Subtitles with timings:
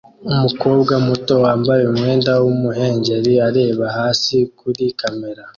[0.31, 5.43] Umukobwa muto wambaye umwenda w'umuhengeri areba hasi kuri kamera